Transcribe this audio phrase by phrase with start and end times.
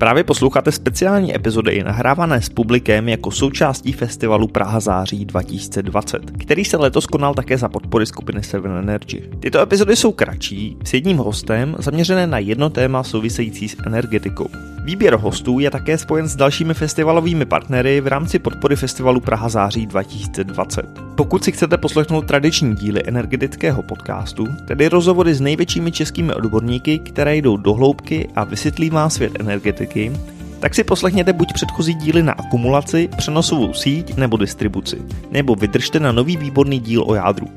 [0.00, 6.76] Právě posloucháte speciální epizody nahrávané s publikem jako součástí festivalu Praha září 2020, který se
[6.76, 9.22] letos konal také za podpory skupiny Seven Energy.
[9.40, 14.48] Tyto epizody jsou kratší, s jedním hostem, zaměřené na jedno téma související s energetikou.
[14.84, 19.86] Výběr hostů je také spojen s dalšími festivalovými partnery v rámci podpory festivalu Praha září
[19.86, 20.86] 2020.
[21.14, 27.36] Pokud si chcete poslechnout tradiční díly energetického podcastu, tedy rozhovory s největšími českými odborníky, které
[27.36, 30.12] jdou do hloubky a vysvětlí vám svět energetiky,
[30.60, 36.12] tak si poslechněte buď předchozí díly na akumulaci, přenosovou síť nebo distribuci, nebo vydržte na
[36.12, 37.48] nový výborný díl o jádru.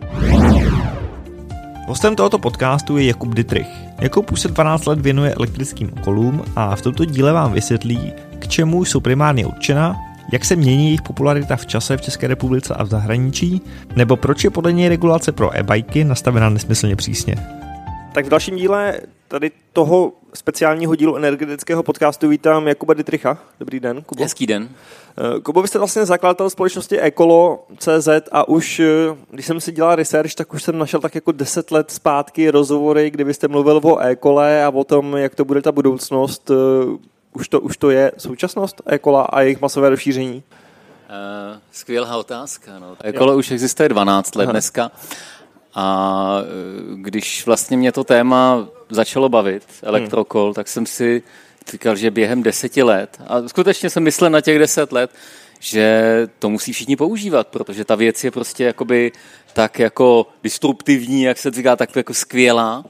[1.87, 3.82] Hostem tohoto podcastu je Jakub Dietrich.
[4.01, 8.47] Jakub už se 12 let věnuje elektrickým kolům a v tomto díle vám vysvětlí, k
[8.47, 9.95] čemu jsou primárně určena,
[10.31, 13.61] jak se mění jejich popularita v čase v České republice a v zahraničí,
[13.95, 17.35] nebo proč je podle něj regulace pro e-bajky nastavena nesmyslně přísně.
[18.11, 23.37] Tak v dalším díle tady toho speciálního dílu energetického podcastu vítám Jakuba Ditricha.
[23.59, 24.23] Dobrý den, Kubo.
[24.23, 24.69] Hezký den.
[25.17, 28.85] Eh, Kubo, vy jste vlastně zakladatel společnosti Ecolo.cz a už, eh,
[29.31, 33.09] když jsem si dělal research, tak už jsem našel tak jako 10 let zpátky rozhovory,
[33.09, 36.51] kdy byste mluvil o Ecole a o tom, jak to bude ta budoucnost.
[36.51, 36.97] Eh,
[37.33, 40.43] už to, už to je současnost Ecola a jejich masové rozšíření?
[41.13, 42.79] Uh, skvělá otázka.
[42.79, 42.95] No.
[43.03, 44.51] Ecole už existuje 12 let Aha.
[44.51, 44.91] dneska.
[45.75, 46.37] A
[46.95, 50.53] když vlastně mě to téma začalo bavit, elektrokol, hmm.
[50.53, 51.23] tak jsem si
[51.71, 55.11] říkal, že během deseti let, a skutečně jsem myslel na těch deset let,
[55.59, 59.11] že to musí všichni používat, protože ta věc je prostě jakoby
[59.53, 62.85] tak jako disruptivní, jak se říká, tak jako skvělá.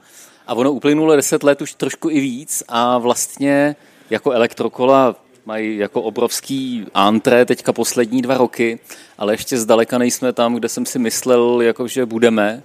[0.47, 3.75] A ono uplynulo deset let už trošku i víc a vlastně
[4.09, 8.79] jako elektrokola mají jako obrovský antré teďka poslední dva roky,
[9.17, 12.63] ale ještě zdaleka nejsme tam, kde jsem si myslel, jako že budeme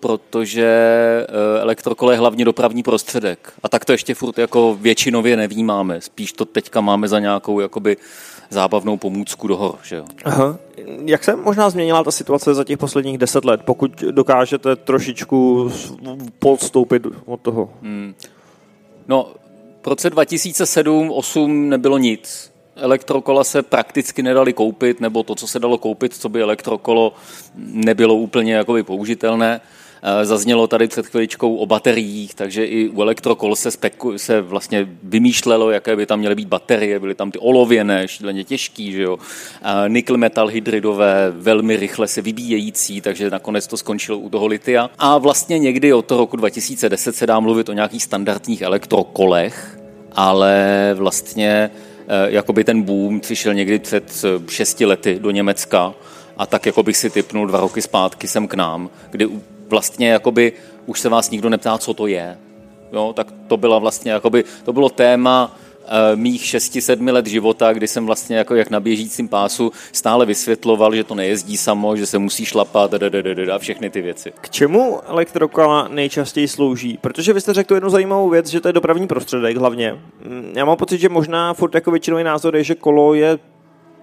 [0.00, 0.66] protože
[1.28, 3.52] eh, elektrokolo je hlavně dopravní prostředek.
[3.62, 6.00] A tak to ještě furt jako většinově nevnímáme.
[6.00, 7.96] Spíš to teďka máme za nějakou jakoby
[8.50, 9.78] zábavnou pomůcku do hor.
[9.82, 10.04] Že jo?
[10.24, 10.58] Aha.
[11.04, 15.70] Jak se možná změnila ta situace za těch posledních deset let, pokud dokážete trošičku
[16.38, 17.70] podstoupit od toho?
[17.82, 18.14] Hmm.
[19.08, 19.32] No,
[19.82, 22.52] v roce 2007-2008 nebylo nic.
[22.76, 27.12] Elektrokola se prakticky nedali koupit, nebo to, co se dalo koupit, co by elektrokolo,
[27.56, 29.60] nebylo úplně jakoby použitelné.
[30.02, 34.88] Eh, zaznělo tady před chviličkou o bateriích, takže i u elektrokol se, speku, se vlastně
[35.02, 39.18] vymýšlelo, jaké by tam měly být baterie, byly tam ty olověné, šíleně těžký, že jo?
[39.88, 44.90] nikl metal hydridové, velmi rychle se vybíjející, takže nakonec to skončilo u toho litia.
[44.98, 49.78] A vlastně někdy od toho roku 2010 se dá mluvit o nějakých standardních elektrokolech,
[50.12, 51.70] ale vlastně
[52.08, 55.94] eh, jakoby ten boom přišel někdy před eh, šesti lety do Německa
[56.36, 59.28] a tak jako bych si typnul dva roky zpátky sem k nám, kdy
[59.68, 60.52] vlastně jakoby
[60.86, 62.38] už se vás nikdo neptá, co to je.
[62.92, 65.56] Jo, tak to byla vlastně jakoby, to bylo téma
[65.86, 70.94] e, mých 6-7 let života, kdy jsem vlastně jako jak na běžícím pásu stále vysvětloval,
[70.94, 72.94] že to nejezdí samo, že se musí šlapat
[73.52, 74.32] a všechny ty věci.
[74.40, 76.98] K čemu elektrokola nejčastěji slouží?
[77.00, 79.98] Protože vy jste řekl jednu zajímavou věc, že to je dopravní prostředek hlavně.
[80.24, 83.38] Mm, já mám pocit, že možná furt jako většinový názor je, že kolo je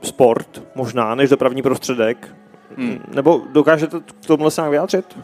[0.02, 2.36] sport, možná, než dopravní prostředek.
[2.78, 3.00] Hmm.
[3.14, 5.18] Nebo dokážete k tomu se vyjádřit?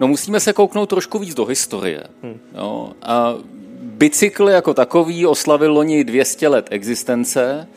[0.00, 2.04] No musíme se kouknout trošku víc do historie.
[2.22, 2.40] Hmm.
[2.54, 2.92] Jo?
[3.02, 3.34] A
[3.82, 7.68] bicykl jako takový oslavil loni 200 let existence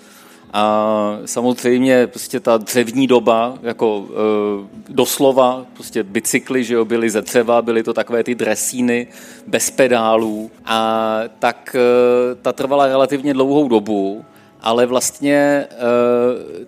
[0.54, 7.22] a samozřejmě prostě ta dřevní doba, jako e, doslova, prostě bicykly, že jo, byly ze
[7.22, 9.08] dřeva, byly to takové ty dresíny
[9.48, 14.26] bez pedálů a tak e, ta trvala relativně dlouhou dobu,
[14.64, 15.68] ale vlastně e,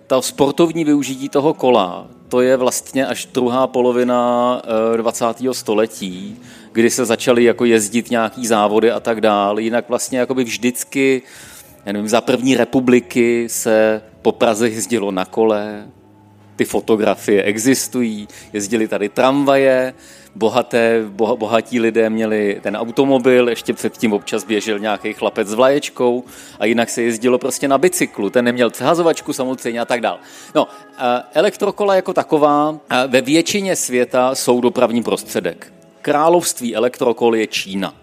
[0.06, 4.62] ta sportovní využití toho kola, to je vlastně až druhá polovina
[4.96, 5.24] 20.
[5.50, 6.36] Eh, století,
[6.72, 9.62] kdy se začaly jako jezdit nějaký závody a tak dále.
[9.62, 11.22] Jinak vlastně jakoby vždycky,
[11.86, 15.86] já nevím, za první republiky se po Praze jezdilo na kole,
[16.56, 19.94] ty fotografie existují, jezdili tady tramvaje,
[20.36, 21.04] bohaté,
[21.36, 26.24] bohatí lidé měli ten automobil, ještě předtím občas běžel nějaký chlapec s vlaječkou
[26.60, 30.18] a jinak se jezdilo prostě na bicyklu, ten neměl přehazovačku samozřejmě a tak dál.
[30.54, 30.68] No,
[31.34, 35.72] elektrokola jako taková ve většině světa jsou dopravní prostředek.
[36.02, 37.94] Království elektrokol je Čína.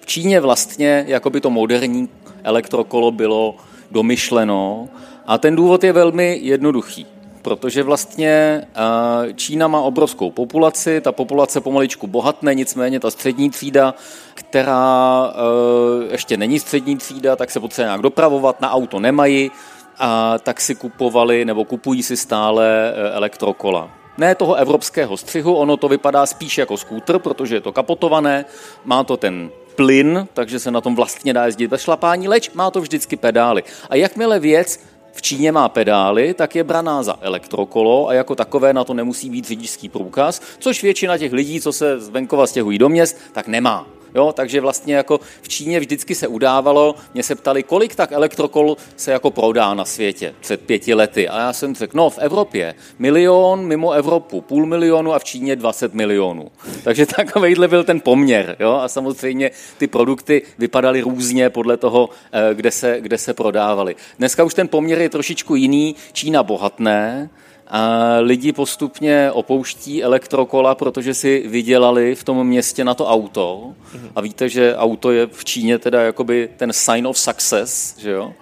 [0.00, 2.08] V Číně vlastně jako by to moderní
[2.42, 3.56] elektrokolo bylo
[3.90, 4.88] domyšleno
[5.26, 7.06] a ten důvod je velmi jednoduchý
[7.44, 13.94] protože vlastně eh, Čína má obrovskou populaci, ta populace pomaličku bohatne, nicméně ta střední třída,
[14.34, 19.50] která eh, ještě není střední třída, tak se potřebuje nějak dopravovat, na auto nemají,
[19.98, 23.90] a tak si kupovali nebo kupují si stále eh, elektrokola.
[24.18, 28.44] Ne toho evropského střihu, ono to vypadá spíš jako skútr, protože je to kapotované,
[28.84, 32.70] má to ten plyn, takže se na tom vlastně dá jezdit bez šlapání, leč má
[32.70, 33.62] to vždycky pedály.
[33.90, 34.80] A jakmile věc
[35.14, 39.30] v Číně má pedály, tak je braná za elektrokolo a jako takové na to nemusí
[39.30, 43.48] být řidičský průkaz, což většina těch lidí, co se z venkova stěhují do měst, tak
[43.48, 43.86] nemá.
[44.14, 48.76] Jo, takže vlastně jako v Číně vždycky se udávalo, mě se ptali, kolik tak elektrokol
[48.96, 51.28] se jako prodá na světě před pěti lety.
[51.28, 55.56] A já jsem řekl, no v Evropě milion, mimo Evropu půl milionu a v Číně
[55.56, 56.50] 20 milionů.
[56.84, 58.56] Takže takovýhle byl ten poměr.
[58.60, 58.72] Jo?
[58.72, 63.96] A samozřejmě ty produkty vypadaly různě podle toho, eh, kde se, kde se prodávaly.
[64.18, 65.96] Dneska už ten poměr je trošičku jiný.
[66.12, 67.30] Čína bohatné,
[67.74, 73.72] a lidi postupně opouští elektrokola, protože si vydělali v tom městě na to auto.
[74.16, 78.32] A víte, že auto je v Číně teda jakoby ten sign of success, že jo?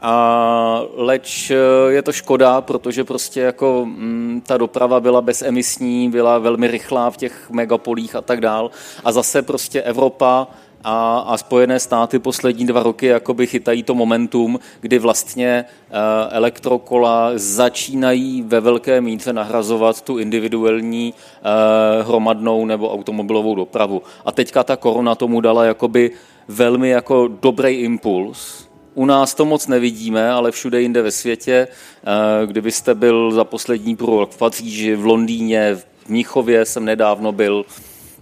[0.00, 1.56] A leč eh,
[1.92, 7.16] je to škoda, protože prostě jako mm, ta doprava byla bezemisní, byla velmi rychlá v
[7.16, 8.70] těch megapolích a tak dál.
[9.04, 10.48] A zase prostě Evropa
[10.84, 15.96] a, a Spojené státy poslední dva roky jakoby chytají to momentum, kdy vlastně uh,
[16.30, 24.02] elektrokola začínají ve velké míře nahrazovat tu individuální uh, hromadnou nebo automobilovou dopravu.
[24.24, 26.10] A teďka ta korona tomu dala jakoby
[26.48, 28.62] velmi jako dobrý impuls,
[28.94, 31.68] u nás to moc nevidíme, ale všude jinde ve světě.
[31.70, 37.32] Eh, kdybyste byl za poslední půl rok v Paříži, v Londýně, v Míchově jsem nedávno
[37.32, 37.64] byl,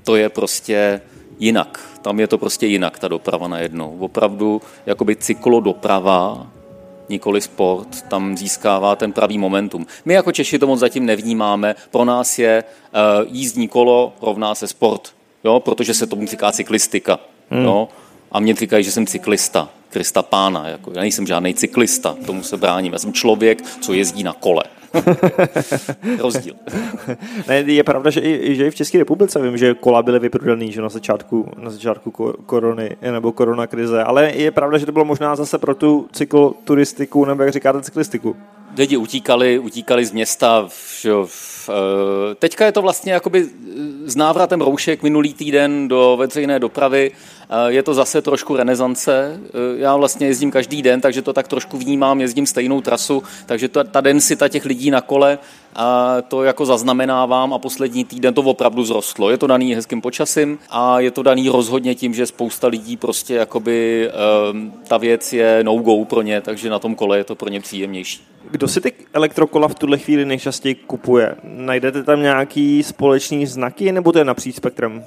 [0.04, 1.00] to je prostě
[1.40, 1.80] jinak.
[2.02, 3.96] Tam je to prostě jinak, ta doprava najednou.
[3.98, 6.46] Opravdu jakoby cyklodoprava,
[7.08, 9.86] nikoli sport, tam získává ten pravý momentum.
[10.04, 11.74] My jako Češi to moc zatím nevnímáme.
[11.90, 15.12] Pro nás je uh, jízdní kolo rovná se sport,
[15.44, 15.60] jo?
[15.60, 17.18] protože se tomu říká cyklistika.
[17.50, 17.64] Hmm.
[17.64, 17.88] Jo?
[18.32, 19.68] A mě říkají, že jsem cyklista.
[19.90, 20.68] Krista pána.
[20.68, 22.92] Jako, já nejsem žádný cyklista, tomu se bráním.
[22.92, 24.62] Já jsem člověk, co jezdí na kole.
[26.18, 26.54] Rozdíl.
[27.48, 30.72] ne, je pravda, že i, že i v České republice vím, že kola byly vyprodaný
[30.72, 32.10] že na začátku, na začátku
[32.46, 37.24] korony nebo korona krize, ale je pravda, že to bylo možná zase pro tu cykloturistiku
[37.24, 38.36] nebo jak říkáte cyklistiku.
[38.76, 40.68] Lidi utíkali, utíkali z města.
[40.68, 43.48] V, v, eh, teďka je to vlastně jakoby
[44.04, 47.12] s návratem roušek minulý týden do veřejné dopravy
[47.66, 49.40] je to zase trošku renesance.
[49.76, 53.84] Já vlastně jezdím každý den, takže to tak trošku vnímám, jezdím stejnou trasu, takže ta,
[53.84, 55.38] ta densita těch lidí na kole
[55.76, 59.30] a to jako zaznamenávám a poslední týden to opravdu zrostlo.
[59.30, 63.34] Je to daný hezkým počasím a je to daný rozhodně tím, že spousta lidí prostě
[63.34, 64.10] jakoby
[64.88, 68.22] ta věc je no-go pro ně, takže na tom kole je to pro ně příjemnější.
[68.50, 71.36] Kdo si ty elektrokola v tuhle chvíli nejčastěji kupuje?
[71.42, 75.04] Najdete tam nějaký společný znaky nebo to je napříč spektrem?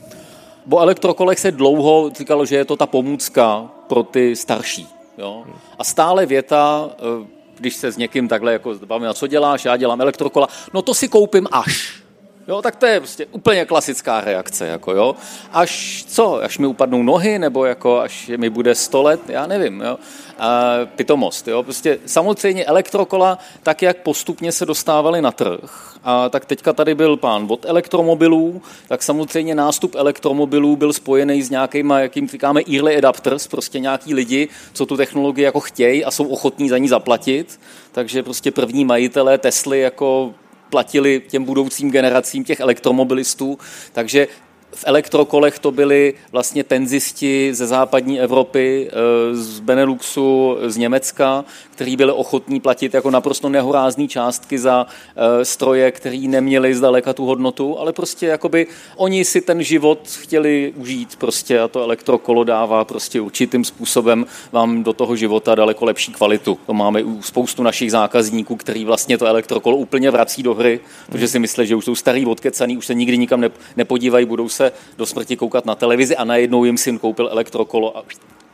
[0.66, 4.88] Bo elektrokolech se dlouho říkalo, že je to ta pomůcka pro ty starší.
[5.18, 5.44] Jo?
[5.80, 9.78] A stále věta, eh, když se s někým takhle jako bavím, a co děláš, já
[9.78, 12.03] dělám elektrokola, no to si koupím až.
[12.48, 15.16] Jo, tak to je prostě úplně klasická reakce, jako jo.
[15.51, 19.81] Až co, až mi upadnou nohy, nebo jako až mi bude 100 let, já nevím,
[19.81, 19.98] jo.
[20.40, 21.63] A pitomost, jo.
[21.63, 27.18] Prostě samozřejmě elektrokola, tak jak postupně se dostávaly na trh, a tak teďka tady byl
[27.18, 33.48] pán od elektromobilů, tak samozřejmě nástup elektromobilů byl spojený s nějakýma, jakým říkáme, early adapters,
[33.48, 37.60] prostě nějaký lidi, co tu technologii jako chtějí a jsou ochotní za ní zaplatit.
[37.92, 40.34] Takže prostě první majitelé Tesly jako
[40.74, 43.58] platili těm budoucím generacím těch elektromobilistů,
[43.92, 44.28] takže
[44.75, 51.96] v elektrokolech to byli vlastně penzisti ze západní Evropy, eh, z Beneluxu, z Německa, kteří
[51.96, 57.80] byli ochotní platit jako naprosto nehorázný částky za eh, stroje, který neměli zdaleka tu hodnotu,
[57.80, 63.22] ale prostě jakoby oni si ten život chtěli užít prostě a to elektrokolo dává prostě
[63.22, 66.58] určitým způsobem vám do toho života daleko lepší kvalitu.
[66.65, 71.27] To máme u spoustu našich zákazníků, který vlastně to elektrokolo úplně vrací do hry, protože
[71.27, 73.44] si myslí, že už jsou starý odkecaný, už se nikdy nikam
[73.77, 74.62] nepodívají, budou se
[74.98, 78.03] do smrti koukat na televizi a najednou jim syn koupil elektrokolo a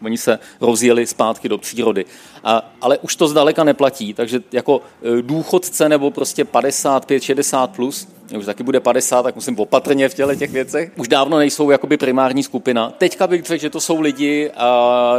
[0.03, 2.05] oni se rozjeli zpátky do přírody.
[2.43, 4.81] A, ale už to zdaleka neplatí, takže jako
[5.19, 10.13] e, důchodce nebo prostě 55, 60 plus, už taky bude 50, tak musím opatrně v
[10.13, 12.93] těle těch věcech, už dávno nejsou jakoby primární skupina.
[12.97, 14.51] Teďka bych řekl, že to jsou lidi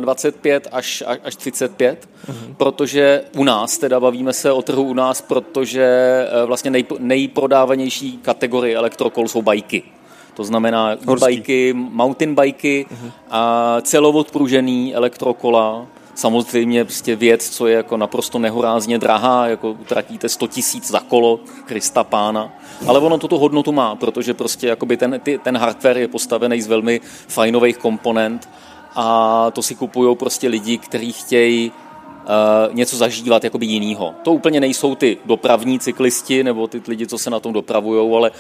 [0.01, 2.55] 25 až, až 35, mm-hmm.
[2.57, 8.19] protože u nás, teda bavíme se o trhu u nás, protože e, vlastně nej, nejprodávanější
[8.19, 9.83] kategorie elektrokol jsou bajky.
[10.41, 13.13] To znamená bajky, mountain bajky uh-huh.
[13.31, 20.47] a celovodpružený elektrokola, samozřejmě prostě věc, co je jako naprosto nehorázně drahá, jako utratíte 100
[20.47, 22.53] tisíc za kolo, Krista pána,
[22.87, 26.67] ale ono tuto hodnotu má, protože prostě jakoby ten, ty, ten hardware je postavený z
[26.67, 28.49] velmi fajnových komponent
[28.95, 31.73] a to si kupují prostě lidi, kteří chtějí
[32.73, 34.15] něco zažívat jakoby jinýho.
[34.23, 38.31] To úplně nejsou ty dopravní cyklisti nebo ty lidi, co se na tom dopravují, ale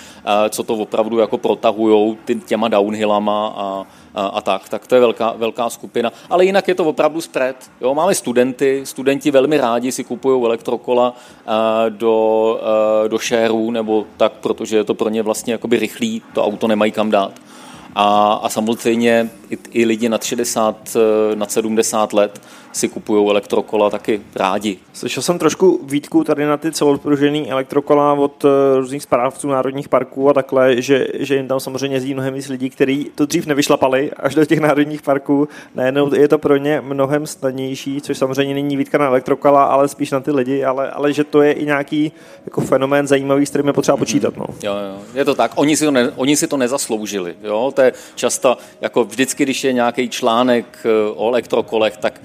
[0.50, 5.34] co to opravdu jako protahují těma downhillama a, a, a tak, tak to je velká,
[5.36, 6.12] velká skupina.
[6.30, 7.56] Ale jinak je to opravdu spread.
[7.80, 11.14] Jo, máme studenty, studenti velmi rádi si kupují elektrokola
[11.88, 12.60] do,
[13.08, 16.92] do shareu nebo tak, protože je to pro ně vlastně jakoby rychlý, to auto nemají
[16.92, 17.32] kam dát.
[17.94, 20.96] A, a samozřejmě i, i lidi nad 60,
[21.34, 22.40] nad 70 let
[22.72, 24.78] si kupují elektrokola taky rádi.
[24.92, 28.48] Slyšel jsem trošku výtku tady na ty celopružený elektrokola od eh,
[28.78, 32.70] různých správců národních parků a takhle, že, že jim tam samozřejmě jezdí mnohem víc lidí,
[32.70, 35.48] kteří to dřív nevyšlapali až do těch národních parků.
[35.74, 40.10] Najednou je to pro ně mnohem snadnější, což samozřejmě není výtka na elektrokola, ale spíš
[40.10, 42.12] na ty lidi, ale, ale že to je i nějaký
[42.44, 44.36] jako fenomén zajímavý, s kterým je potřeba počítat.
[44.36, 44.46] No.
[44.62, 45.52] Jo, jo, je to tak.
[45.54, 47.34] Oni si to, ne, oni si to nezasloužili.
[47.42, 47.72] Jo?
[47.74, 52.20] To je často, jako vždycky, když je nějaký článek eh, o elektrokolech, tak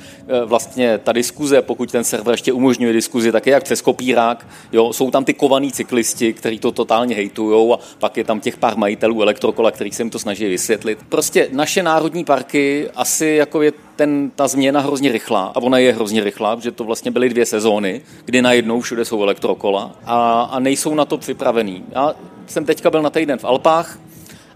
[0.45, 4.47] vlastně ta diskuze, pokud ten server ještě umožňuje diskuzi, tak je jak přes kopírák.
[4.71, 4.93] Jo?
[4.93, 8.77] Jsou tam ty kovaný cyklisti, kteří to totálně hejtujou a pak je tam těch pár
[8.77, 10.99] majitelů elektrokola, kteří se jim to snaží vysvětlit.
[11.09, 15.93] Prostě naše národní parky asi jako je ten, ta změna hrozně rychlá a ona je
[15.93, 20.59] hrozně rychlá, protože to vlastně byly dvě sezóny, kdy najednou všude jsou elektrokola a, a
[20.59, 21.83] nejsou na to připravený.
[21.91, 22.15] Já
[22.47, 23.99] jsem teďka byl na týden v Alpách,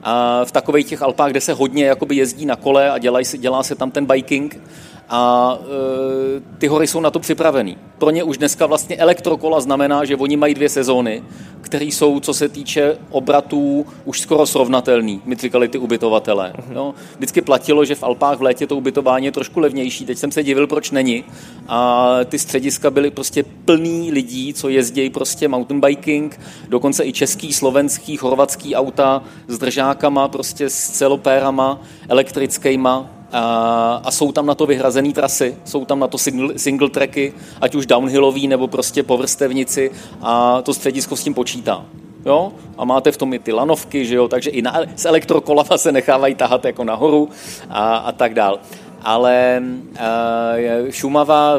[0.04, 3.38] a v takových těch Alpách, kde se hodně jakoby jezdí na kole a dělá se,
[3.38, 4.62] dělá se tam ten biking
[5.10, 7.78] a e, ty hory jsou na to připravený.
[7.98, 11.24] Pro ně už dneska vlastně elektrokola znamená, že oni mají dvě sezóny,
[11.62, 15.22] které jsou, co se týče obratů, už skoro srovnatelný.
[15.26, 16.54] My říkali ty ubytovatele.
[16.58, 16.74] Mhm.
[16.74, 20.06] No, vždycky platilo, že v Alpách v létě to ubytování je trošku levnější.
[20.06, 21.24] Teď jsem se divil, proč není.
[21.68, 26.40] A ty střediska byly prostě plný lidí, co jezdí prostě mountain biking,
[26.70, 34.32] dokonce i český, slovenský, chorvatský auta s držákama, prostě s celopérama, elektrickýma, a, a jsou
[34.32, 38.48] tam na to vyhrazené trasy, jsou tam na to single, single tracky, ať už downhillový
[38.48, 41.86] nebo prostě po vrstevnici a to středisko s tím počítá.
[42.26, 42.52] Jo?
[42.78, 44.28] A máte v tom i ty lanovky, že jo?
[44.28, 47.30] takže i na, s elektrokolama se nechávají tahat jako nahoru
[47.70, 48.60] a, a tak dál.
[49.02, 51.56] Ale uh, Šumava,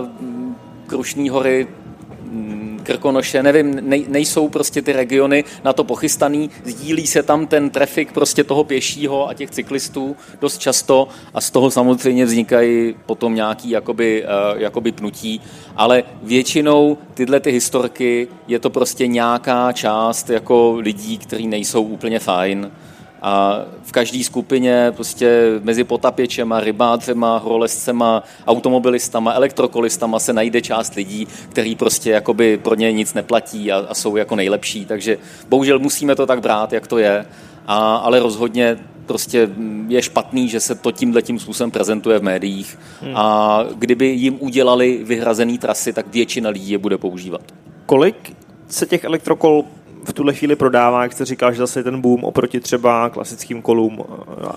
[0.87, 1.67] Krušní hory,
[2.83, 8.13] Krkonoše, nevím, nej, nejsou prostě ty regiony na to pochystaný, sdílí se tam ten trafik
[8.13, 13.71] prostě toho pěšího a těch cyklistů dost často a z toho samozřejmě vznikají potom nějaký
[13.71, 15.41] jakoby, uh, jakoby pnutí,
[15.77, 22.19] ale většinou tyhle ty historky je to prostě nějaká část jako lidí, kteří nejsou úplně
[22.19, 22.71] fajn,
[23.23, 31.27] a v každé skupině prostě mezi potapěčema, rybářema, horolezcema, automobilistama, elektrokolistama se najde část lidí,
[31.49, 34.87] který prostě jakoby pro ně nic neplatí a, a jsou jako nejlepší.
[34.87, 35.19] Takže
[35.49, 37.27] bohužel musíme to tak brát, jak to je.
[37.67, 39.49] A, ale rozhodně prostě
[39.89, 42.79] je špatný, že se to tímhle tím způsobem prezentuje v médiích.
[43.03, 43.17] Hmm.
[43.17, 47.43] A kdyby jim udělali vyhrazené trasy, tak většina lidí je bude používat.
[47.87, 48.37] Kolik
[48.69, 49.65] se těch elektrokol
[50.05, 53.99] v tuhle chvíli prodává, jak jste říkal, že zase ten boom oproti třeba klasickým kolům,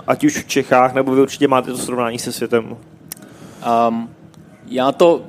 [0.07, 2.77] ať už v Čechách, nebo vy určitě máte to srovnání se světem?
[3.89, 4.09] Um,
[4.67, 5.21] já to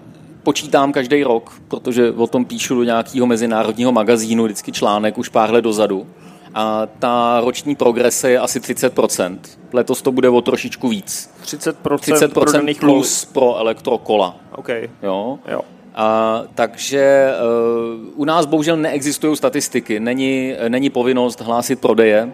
[0.42, 5.52] počítám každý rok, protože o tom píšu do nějakého mezinárodního magazínu, vždycky článek už pár
[5.52, 6.06] let dozadu.
[6.54, 9.38] A ta roční progrese je asi 30%.
[9.72, 11.30] Letos to bude o trošičku víc.
[11.44, 14.36] 30%, 30% plus pro elektrokola.
[14.56, 14.90] Okay.
[15.02, 15.38] Jo?
[15.48, 15.60] jo.
[15.94, 22.32] A, takže uh, u nás bohužel neexistují statistiky, není, není povinnost hlásit prodeje.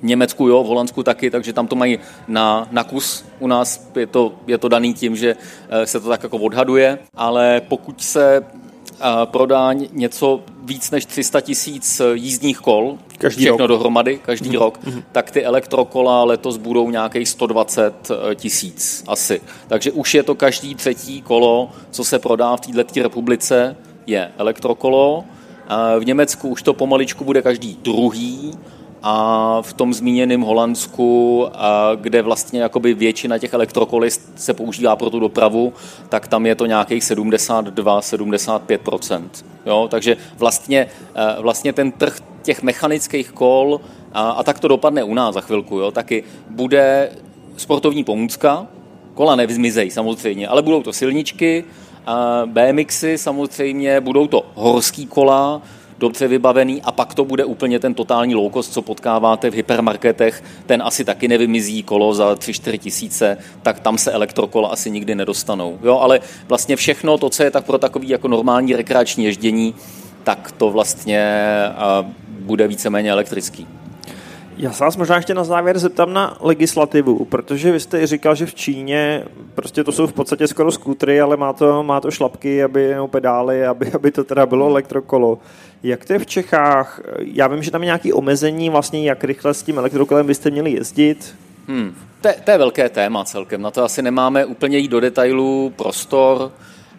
[0.00, 3.24] V Německu jo, v Holandsku taky, takže tam to mají na, na kus.
[3.38, 6.98] U nás je to, je to daný tím, že uh, se to tak jako odhaduje,
[7.14, 8.42] ale pokud se
[9.24, 13.68] prodá něco víc než 300 tisíc jízdních kol, každý všechno rok.
[13.68, 14.56] dohromady, každý mm.
[14.56, 15.02] rok, mm.
[15.12, 19.40] tak ty elektrokola letos budou nějakých 120 eh, tisíc asi.
[19.66, 25.24] Takže už je to každý třetí kolo, co se prodá v této republice, je elektrokolo.
[25.98, 28.52] V Německu už to pomaličku bude každý druhý
[29.06, 31.46] a v tom zmíněném Holandsku,
[31.96, 35.72] kde vlastně jakoby většina těch elektrokolist se používá pro tu dopravu,
[36.08, 39.22] tak tam je to nějakých 72-75%.
[39.66, 39.88] Jo?
[39.90, 43.80] Takže vlastně, e, vlastně ten trh těch mechanických kol,
[44.12, 45.90] a, a tak to dopadne u nás za chvilku, jo?
[45.90, 47.10] taky bude
[47.56, 48.66] sportovní pomůcka,
[49.14, 51.64] kola nevzmizejí samozřejmě, ale budou to silničky,
[52.46, 55.62] BMXy samozřejmě, budou to horský kola,
[56.04, 60.44] dobře vybavený a pak to bude úplně ten totální low cost, co potkáváte v hypermarketech,
[60.66, 65.78] ten asi taky nevymizí kolo za 3-4 tisíce, tak tam se elektrokola asi nikdy nedostanou.
[65.82, 69.74] Jo, ale vlastně všechno to, co je tak pro takový jako normální rekreační ježdění,
[70.24, 71.24] tak to vlastně
[72.28, 73.66] bude víceméně elektrický.
[74.56, 78.46] Já se vás možná ještě na závěr zeptám na legislativu, protože vy jste říkal, že
[78.46, 82.64] v Číně prostě to jsou v podstatě skoro skútry, ale má to, má to šlapky,
[82.64, 85.38] aby, nebo pedály, aby, aby to teda bylo elektrokolo.
[85.82, 87.00] Jak to je v Čechách?
[87.18, 90.70] Já vím, že tam je nějaké omezení, vlastně jak rychle s tím elektrokolem byste měli
[90.70, 91.34] jezdit.
[91.68, 91.94] Hmm.
[92.20, 96.52] To, to je velké téma celkem, na to asi nemáme úplně jít do detailů, prostor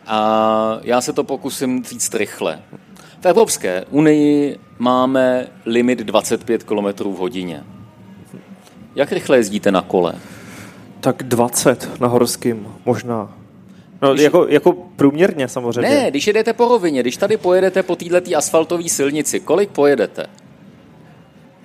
[0.07, 2.59] a já se to pokusím říct rychle.
[3.21, 7.63] V Evropské unii máme limit 25 km v hodině.
[8.95, 10.13] Jak rychle jezdíte na kole?
[10.99, 13.37] Tak 20 na horským, možná.
[14.01, 14.23] No, když...
[14.23, 15.89] jako, jako průměrně samozřejmě.
[15.89, 20.25] Ne, když jedete po rovině, když tady pojedete po této asfaltové silnici, kolik pojedete?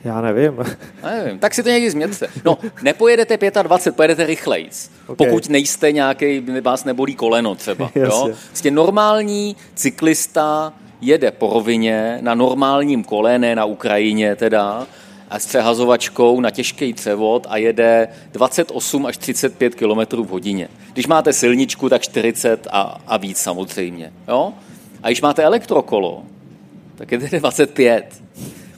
[0.04, 0.58] Já nevím.
[1.02, 1.38] nevím.
[1.38, 2.26] Tak si to někdy změřte.
[2.44, 4.90] No, nepojedete 25, pojedete rychlejc.
[5.06, 5.26] Okay.
[5.26, 7.90] Pokud nejste nějaký, vás nebolí koleno třeba.
[7.94, 8.30] jo?
[8.48, 14.86] Prostě normální cyklista jede po rovině na normálním kole, ne na Ukrajině teda,
[15.30, 20.68] a s přehazovačkou na těžký převod a jede 28 až 35 km v hodině.
[20.92, 24.12] Když máte silničku, tak 40 a, a víc samozřejmě.
[24.28, 24.52] Jo?
[25.02, 26.22] A když máte elektrokolo,
[26.94, 28.22] tak jedete 25.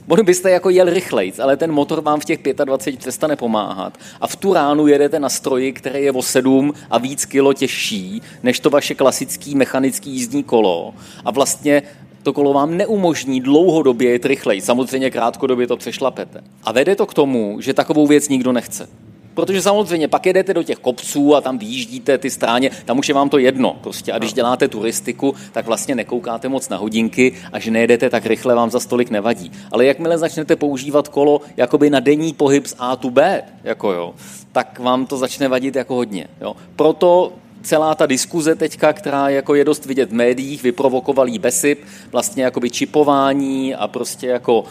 [0.07, 3.99] Možná byste jako jel rychlejc, ale ten motor vám v těch 25 přestane pomáhat.
[4.21, 8.23] A v tu ránu jedete na stroji, který je o 7 a víc kilo těžší,
[8.43, 10.95] než to vaše klasický mechanický jízdní kolo.
[11.25, 11.83] A vlastně
[12.23, 14.61] to kolo vám neumožní dlouhodobě jet rychleji.
[14.61, 16.41] Samozřejmě krátkodobě to přešlapete.
[16.65, 18.89] A vede to k tomu, že takovou věc nikdo nechce.
[19.35, 23.15] Protože samozřejmě pak jedete do těch kopců a tam vyjíždíte ty stráně, tam už je
[23.15, 23.77] vám to jedno.
[23.81, 24.13] Prostě.
[24.13, 28.55] A když děláte turistiku, tak vlastně nekoukáte moc na hodinky a že nejedete tak rychle,
[28.55, 29.53] vám za stolik nevadí.
[29.71, 34.15] Ale jakmile začnete používat kolo jakoby na denní pohyb z A to B, jako jo,
[34.53, 36.27] tak vám to začne vadit jako hodně.
[36.41, 36.57] Jo.
[36.77, 41.85] Proto celá ta diskuze teďka, která jako je dost vidět v médiích, vyprovokoval jí Besip,
[42.13, 44.69] vlastně jakoby čipování a prostě jako uh,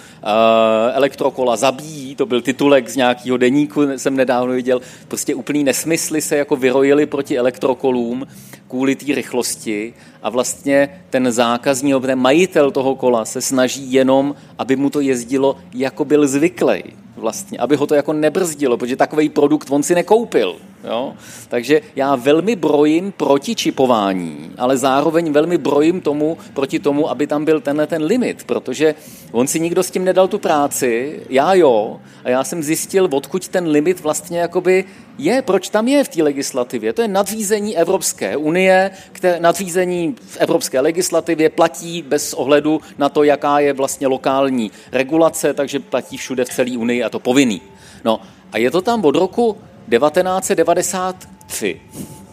[0.94, 6.38] elektrokola zabíjí, to byl titulek z nějakého deníku, jsem nedávno viděl, prostě úplný nesmysly se
[6.38, 8.28] jako vyrojili proti elektrokolům
[8.68, 9.94] kvůli té rychlosti
[10.24, 15.58] a vlastně ten zákazník, ten majitel toho kola se snaží jenom, aby mu to jezdilo,
[15.74, 16.84] jako byl zvyklý
[17.16, 20.56] vlastně, aby ho to jako nebrzdilo, protože takový produkt on si nekoupil.
[20.84, 21.14] Jo?
[21.48, 27.46] Takže já velmi brojím proti čipování, ale zároveň velmi brojím tomu, proti tomu, aby tam
[27.46, 28.96] byl tenhle ten limit, protože
[29.32, 33.48] on si nikdo s tím nedal tu práci, já jo, a já jsem zjistil, odkud
[33.48, 34.86] ten limit vlastně jakoby
[35.24, 36.94] je, proč tam je v té legislativě.
[36.94, 43.24] To je nadřízení Evropské unie, které nadřízení v evropské legislativě platí bez ohledu na to,
[43.24, 47.62] jaká je vlastně lokální regulace, takže platí všude v celé unii a to povinný.
[48.04, 49.58] No a je to tam od roku
[49.90, 51.82] 1993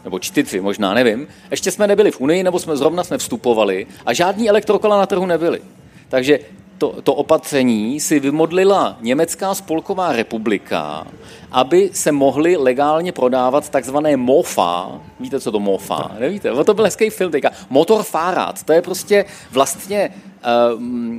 [0.04, 1.28] nebo 4 možná, nevím.
[1.50, 5.26] Ještě jsme nebyli v Unii, nebo jsme zrovna jsme vstupovali a žádní elektrokola na trhu
[5.26, 5.62] nebyly.
[6.08, 6.38] Takže
[6.78, 11.06] to, to opatření si vymodlila Německá spolková republika,
[11.52, 15.00] aby se mohly legálně prodávat takzvané MOFA.
[15.20, 16.10] Víte, co to MOFA?
[16.18, 16.64] Nevíte?
[16.64, 17.50] To byl hezký film teďka.
[17.70, 18.62] Motor Fahrrad.
[18.62, 20.10] To je prostě vlastně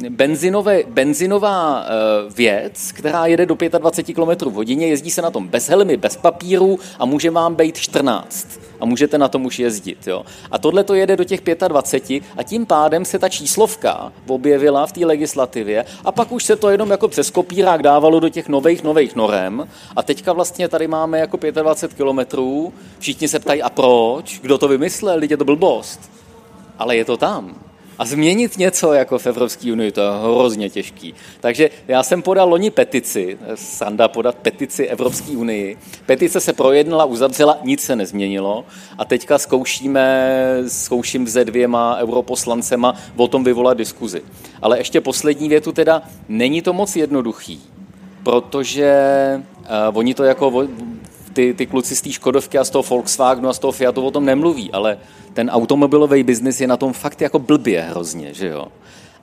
[0.09, 5.47] benzinové, benzinová uh, věc, která jede do 25 km v hodině, jezdí se na tom
[5.47, 10.07] bez helmy, bez papíru a může vám být 14 a můžete na tom už jezdit.
[10.07, 10.25] Jo.
[10.51, 14.91] A tohle to jede do těch 25 a tím pádem se ta číslovka objevila v
[14.91, 18.83] té legislativě a pak už se to jenom jako přes kopírák dávalo do těch nových,
[18.83, 24.39] nových norem a teďka vlastně tady máme jako 25 kilometrů, všichni se ptají a proč,
[24.39, 26.11] kdo to vymyslel, lidi to blbost.
[26.77, 27.68] Ale je to tam.
[27.99, 31.13] A změnit něco jako v Evropské unii, to je hrozně těžký.
[31.39, 35.77] Takže já jsem podal loni petici, Sanda podat petici Evropské unii.
[36.05, 38.65] Petice se projednala, uzavřela, nic se nezměnilo
[38.97, 44.21] a teďka zkoušíme, zkouším se dvěma europoslancema o tom vyvolat diskuzi.
[44.61, 47.61] Ale ještě poslední větu teda, není to moc jednoduchý,
[48.23, 48.93] protože
[49.59, 50.67] uh, oni to jako
[51.33, 54.11] ty, ty kluci z té Škodovky a z toho Volkswagenu a z toho Fiatu o
[54.11, 54.97] tom nemluví, ale
[55.33, 58.67] ten automobilový biznis je na tom fakt jako blbě hrozně, že jo.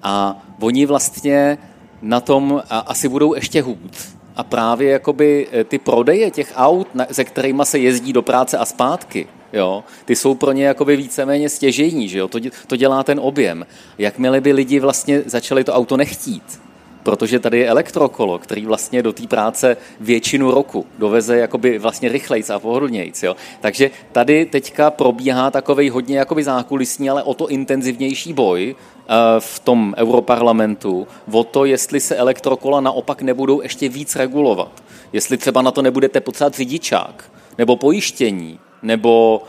[0.02, 1.58] A oni vlastně
[2.02, 4.16] na tom asi budou ještě hůd.
[4.36, 8.64] A právě jakoby e, ty prodeje těch aut, se kterými se jezdí do práce a
[8.64, 13.20] zpátky, jo, ty jsou pro ně jakoby víceméně stěžejní, že jo, to, to dělá ten
[13.22, 13.66] objem.
[13.98, 16.60] Jakmile by lidi vlastně začali to auto nechtít,
[17.06, 22.50] protože tady je elektrokolo, který vlastně do té práce většinu roku doveze jakoby vlastně rychlejc
[22.50, 23.22] a pohodlnějc.
[23.22, 23.36] Jo.
[23.60, 29.58] Takže tady teďka probíhá takový hodně jakoby zákulisní, ale o to intenzivnější boj eh, v
[29.58, 34.82] tom europarlamentu o to, jestli se elektrokola naopak nebudou ještě víc regulovat.
[35.12, 39.42] Jestli třeba na to nebudete potřebovat řidičák, nebo pojištění, nebo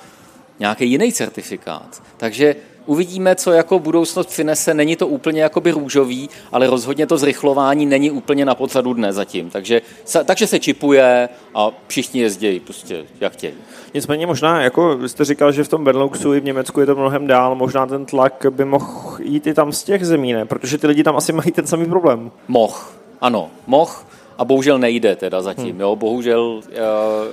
[0.59, 2.03] nějaký jiný certifikát.
[2.17, 2.55] Takže
[2.87, 4.73] Uvidíme, co jako budoucnost přinese.
[4.73, 9.49] Není to úplně jakoby růžový, ale rozhodně to zrychlování není úplně na podzadu dne zatím.
[9.49, 9.81] Takže,
[10.25, 13.53] takže se čipuje a všichni jezdí prostě jak chtějí.
[13.93, 16.95] Nicméně možná, jako vy jste říkal, že v tom Beneluxu i v Německu je to
[16.95, 20.45] mnohem dál, možná ten tlak by mohl jít i tam z těch zemí, ne?
[20.45, 22.31] Protože ty lidi tam asi mají ten samý problém.
[22.47, 24.05] Moh, ano, moh
[24.37, 25.81] a bohužel nejde teda zatím, hmm.
[25.81, 26.63] jo, bohužel uh,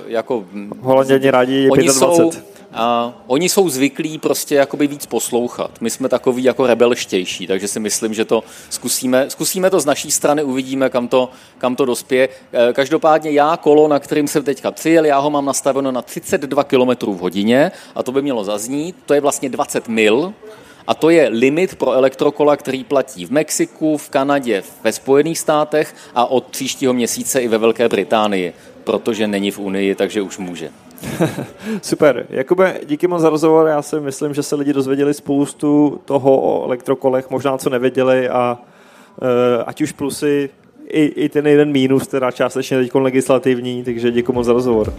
[0.07, 0.45] jako...
[0.79, 1.93] Holanděni rádi 25.
[1.93, 2.31] Jsou,
[2.75, 5.71] a oni jsou zvyklí prostě jakoby víc poslouchat.
[5.81, 10.11] My jsme takový jako rebelštější, takže si myslím, že to zkusíme, zkusíme to z naší
[10.11, 12.29] strany, uvidíme, kam to, kam to dospěje.
[12.53, 16.63] E, každopádně já kolo, na kterým jsem teďka přijel, já ho mám nastaveno na 32
[16.63, 18.95] km v hodině a to by mělo zaznít.
[19.05, 20.33] To je vlastně 20 mil,
[20.87, 25.95] a to je limit pro elektrokola, který platí v Mexiku, v Kanadě, ve Spojených státech
[26.15, 30.69] a od příštího měsíce i ve Velké Británii, protože není v Unii, takže už může.
[31.81, 32.25] Super.
[32.29, 33.67] Jakube, díky moc za rozhovor.
[33.67, 38.57] Já si myslím, že se lidi dozvěděli spoustu toho o elektrokolech, možná co nevěděli a
[39.21, 40.49] uh, ať už plusy,
[40.87, 44.93] i, i ten jeden mínus, teda částečně teď legislativní, takže děkuji moc za rozhovor.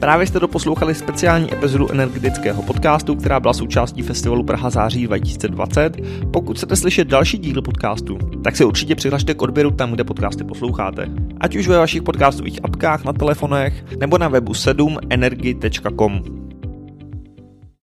[0.00, 5.96] Právě jste doposlouchali speciální epizodu energetického podcastu, která byla součástí festivalu Praha září 2020.
[6.32, 10.44] Pokud chcete slyšet další díl podcastu, tak se určitě přihlašte k odběru tam, kde podcasty
[10.44, 11.06] posloucháte.
[11.40, 16.47] Ať už ve vašich podcastových apkách na telefonech nebo na webu 7energy.com.